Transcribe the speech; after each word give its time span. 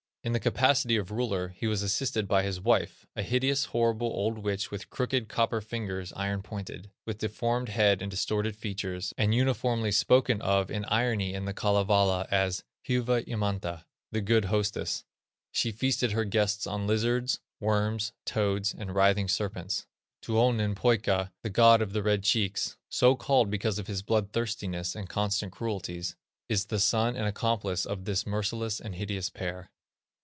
In 0.23 0.33
the 0.33 0.39
capacity 0.39 0.97
of 0.97 1.09
ruler 1.09 1.47
he 1.47 1.65
was 1.65 1.81
assisted 1.81 2.27
by 2.27 2.43
his 2.43 2.61
wife, 2.61 3.07
a 3.15 3.23
hideous, 3.23 3.65
horrible, 3.65 4.05
old 4.05 4.37
witch 4.37 4.69
with 4.69 4.91
"crooked, 4.91 5.27
copper 5.27 5.61
fingers 5.61 6.13
iron 6.15 6.43
pointed," 6.43 6.91
with 7.07 7.17
deformed 7.17 7.69
head 7.69 8.03
and 8.03 8.11
distorted 8.11 8.55
features, 8.55 9.15
and 9.17 9.33
uniformly 9.33 9.91
spoken 9.91 10.39
of 10.39 10.69
in 10.69 10.85
irony 10.85 11.33
in 11.33 11.45
the 11.45 11.55
Kalevala 11.55 12.27
as 12.29 12.63
"hyva 12.87 13.23
emanta," 13.27 13.85
the 14.11 14.21
good 14.21 14.45
hostess; 14.45 15.03
she 15.51 15.71
feasted 15.71 16.11
her 16.11 16.23
guests 16.23 16.67
on 16.67 16.85
lizards, 16.85 17.39
worms, 17.59 18.13
toads, 18.23 18.75
and 18.77 18.93
writhing 18.93 19.27
serpents. 19.27 19.87
Tuonen 20.21 20.75
Poika, 20.75 21.31
"The 21.41 21.49
God 21.49 21.81
of 21.81 21.93
the 21.93 22.03
Red 22.03 22.21
Cheeks," 22.23 22.77
so 22.89 23.15
called 23.15 23.49
because 23.49 23.79
of 23.79 23.87
his 23.87 24.03
bloodthirstiness 24.03 24.93
and 24.95 25.09
constant 25.09 25.51
cruelties, 25.51 26.15
is 26.47 26.65
the 26.67 26.79
son 26.79 27.15
and 27.15 27.25
accomplice 27.25 27.87
of 27.87 28.05
this 28.05 28.27
merciless 28.27 28.79
and 28.79 28.93
hideous 28.93 29.31
pair. 29.31 29.71